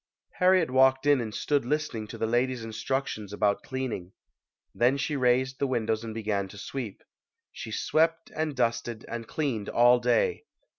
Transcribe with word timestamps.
Harriet 0.39 0.71
walked 0.71 1.05
in 1.05 1.21
and 1.21 1.35
stood 1.35 1.63
listening 1.63 2.07
to 2.07 2.17
the 2.17 2.25
lady's 2.25 2.63
instructions 2.63 3.31
about 3.31 3.61
cleaning. 3.61 4.13
Then 4.73 4.97
she 4.97 5.15
raised 5.15 5.59
the 5.59 5.67
windows 5.67 6.03
and 6.03 6.11
began 6.11 6.47
to 6.47 6.57
sweep. 6.57 7.03
She 7.51 7.69
swept 7.69 8.31
and 8.35 8.55
dusted 8.55 9.05
and 9.07 9.27
cleaned 9.27 9.69
all 9.69 9.99
day. 9.99 10.45